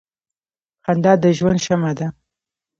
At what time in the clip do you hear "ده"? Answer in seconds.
1.97-2.07